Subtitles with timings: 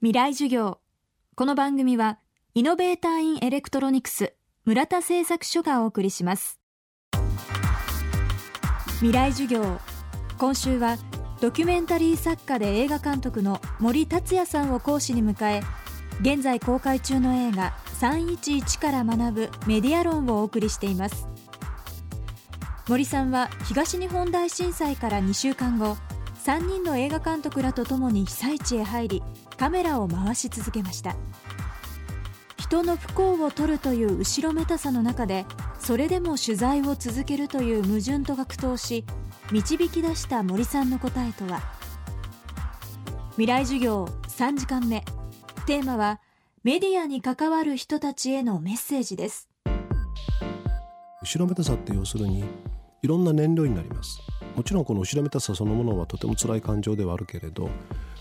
[0.00, 0.78] 未来授業。
[1.34, 2.20] この番組は
[2.54, 4.32] イノベーターインエレクトロニクス
[4.64, 6.60] 村田製作所がお送りします。
[8.98, 9.80] 未来授業。
[10.38, 10.98] 今週は
[11.40, 15.62] ドキュメンタリー作家で映画監督の森達也さんを講師に迎え
[16.20, 21.26] 現在公開中の映画311から学ぶメディア論をお送りしています。
[22.88, 25.96] 森さんは東日本大震災から2週間後
[26.48, 29.22] 3人の映画監督らとともに被災地へ入り
[29.58, 31.14] カメラを回し続けました。
[32.58, 35.44] 人の不幸を撮るという後ろめたさの中で
[35.78, 39.04] それでも取材を続けるという矛盾と格闘し
[39.52, 41.60] 導き出した森さんの答えとは。
[43.32, 45.04] 未来授業3時間目。
[45.66, 46.18] テーマは
[46.64, 49.50] メディアに関わる人たちへのメッセージです。
[51.20, 52.42] 後ろめたさって要するに
[53.02, 54.20] いろんな燃料になります。
[54.56, 57.70] もちろんこの後ろめたさそのものはとても辛い感情ではあるけれど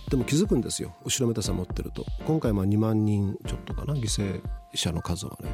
[0.10, 0.96] でも気づくんですよ。
[1.04, 2.06] 後ろめたさ持ってると。
[2.26, 4.42] 今回まあ2万人ちょっとかな犠牲
[4.74, 5.50] 者の数はね。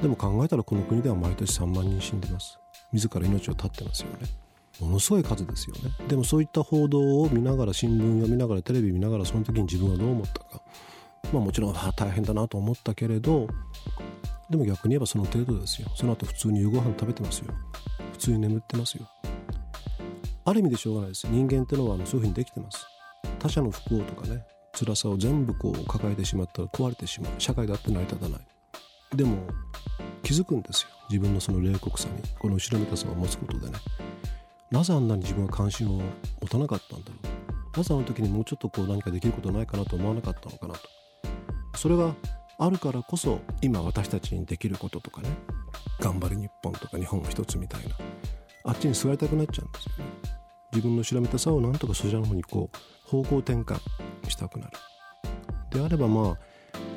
[0.00, 2.58] でも考えたらこの国では毎年3万人死んでます。
[2.92, 4.28] 自ら命を絶ってますよね。
[4.80, 5.90] ものすごい数ですよね。
[6.08, 10.62] でもそういった報道を見ながら新聞を見ながらテレビ見ながらその時に自分はどう思ったか。
[11.32, 13.48] まあもちろん大変だなと思ったけれど
[14.48, 15.88] でも逆に言えばその程度ですよ。
[15.94, 17.52] その後普通に夕ご飯食べてますよ。
[18.16, 19.06] 普通に眠ってますよ。
[20.46, 21.26] ある意味でしょうがないです。
[21.28, 22.86] 人間ってのはそういうふうにできてます。
[23.38, 27.32] 他者の不幸とかね辛さを全部こう抱えてしまったら壊れてしまう。
[27.38, 28.40] 社会だって成り立たない。
[29.14, 29.36] でも
[30.22, 30.88] 気づくんですよ。
[31.10, 33.78] 自分のその冷酷さにこの後ろめたさを持つことでね。
[34.70, 36.00] なぜあんなに自分は関心を
[36.40, 37.16] 持たなかったんだろ
[37.74, 37.76] う。
[37.76, 40.80] なぜあの時にもうちょっとこう何かできることないかなと思わなかったのかなと。
[41.76, 42.14] それが
[42.58, 45.28] あるからこそ今私たちにできることとかね。
[46.00, 47.96] 頑張り日本とか日本を一つみたいな。
[48.64, 50.10] あっちに座りたくなっちゃうんですよね。
[50.72, 53.78] 自分の調べたさをなんとかそちらの方にこう方向転換
[54.28, 54.72] したくなる。
[55.70, 56.36] であればまあ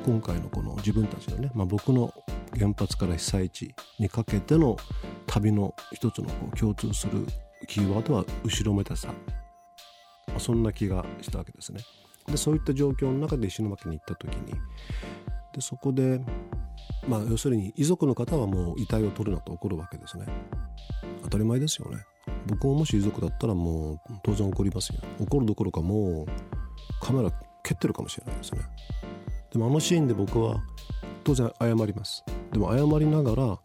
[0.04, 2.12] 今回のこの自分たちのね、まあ、僕の
[2.58, 4.76] 原発から被災地にかけての
[5.26, 7.26] 旅の一つのこう共通する
[7.68, 9.08] キーワードは後ろめたさ、
[10.28, 11.80] まあ、そんな気がしたわけですね。
[12.26, 14.52] でそういった状況の中で石巻に行った時に
[15.54, 16.20] でそこで
[17.08, 20.26] まあ要するに遺族の方はもう遺体を取るなと怒るわけですね。
[21.22, 21.98] 当たり前ですよね。
[22.46, 25.00] 僕ももし遺族だったらもう当然怒りますよ。
[25.20, 26.26] 怒るどころかもう
[27.00, 27.30] カメラ
[27.62, 28.60] 蹴ってるかもしれないですね。
[29.52, 30.62] でもあのシーンで僕は
[31.24, 32.24] 当然謝ります。
[32.52, 33.58] でも謝りながら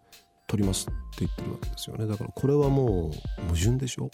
[0.47, 2.07] 撮りますって言ってるわけですよね。
[2.07, 4.09] だからこれはもう矛盾でしょ。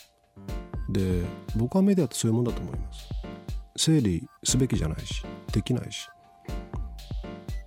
[0.90, 1.24] で
[1.56, 3.10] 僕はメディアってそういうもんだと思います。
[3.78, 5.24] 整理すべきじゃないし
[5.54, 6.10] できないし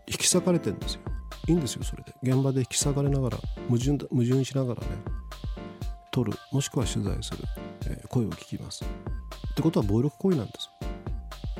[0.06, 1.00] 引き裂かれてんですよ。
[1.47, 2.15] いいんですよそれで。
[2.22, 3.38] 現場で引き裂かれながら
[3.69, 4.87] 矛盾矛盾しながらね
[6.10, 7.38] 取るもしくは取材する、
[7.87, 8.84] えー、声を聞きます。
[8.84, 10.71] ってことは暴力行為なんです。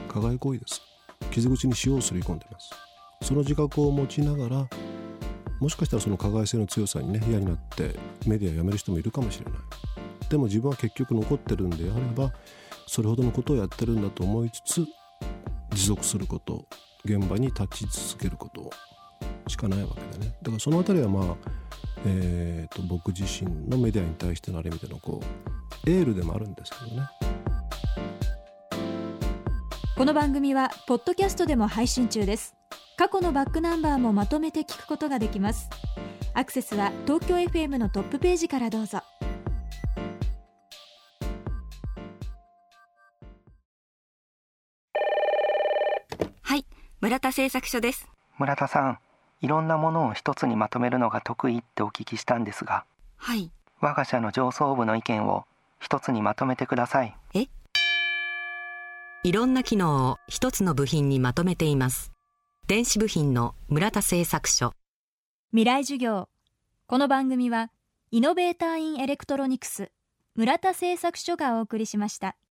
[0.09, 0.81] 加害行為です。
[1.31, 2.71] 傷口に塩をすり込んでます。
[3.23, 4.69] その自覚を持ちながら
[5.61, 9.55] もしかしたらその加害性の強さにね嫌になってメディア辞める人もいるかもしれない。
[10.29, 12.33] でも自分は結局残ってるんであれば
[12.87, 14.87] それほどのことをやってるんだと思いつつ
[15.73, 16.67] 持続すること
[17.05, 18.71] 現場に立ち続けること。
[19.49, 20.37] しかないわけでね。
[20.43, 21.51] だからその辺りはまあ
[22.07, 25.23] えーと、僕自身のメディアに対してのある意味でのこ
[25.87, 27.09] うエールでもあるんですけどね。
[29.97, 32.55] この番組はポッドキャストでも配信中です。
[32.97, 35.71] 過去のバックナンバーもまとめて聞くことができます。
[36.35, 39.01] アクセスは東京 FM のトップページからどうぞ。
[46.43, 46.67] はい
[47.01, 48.09] 村田製作所です。
[48.39, 48.99] 村田さん
[49.45, 52.87] いろんなものを一つにまとめるのが得意ってお聞きしたんですが
[53.19, 53.51] はい。
[53.81, 55.45] 我が社の上層部の意見を
[55.79, 57.15] 一つにまとめてください。
[57.35, 57.49] え？
[59.23, 62.11] いろんな機能を一つの部品にまとめています。
[62.69, 64.73] 電子部品の村田製作所。
[65.51, 66.31] 未来授業。
[66.87, 67.71] この番組は
[68.11, 69.91] イノベーターインエレクトロニクス
[70.37, 72.37] 村田製作所がお送りしました